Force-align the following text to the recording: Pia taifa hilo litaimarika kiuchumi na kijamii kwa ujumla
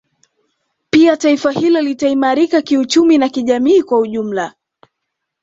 Pia 0.89 1.17
taifa 1.17 1.51
hilo 1.51 1.81
litaimarika 1.81 2.61
kiuchumi 2.61 3.17
na 3.17 3.29
kijamii 3.29 3.83
kwa 3.83 3.99
ujumla 3.99 4.53